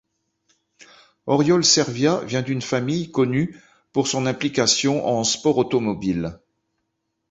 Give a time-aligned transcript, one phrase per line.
[1.27, 3.61] Oriol Servia vient d'une famille connue
[3.93, 6.39] pour son implication en sport automobile.